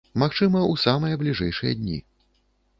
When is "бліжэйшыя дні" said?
1.25-2.03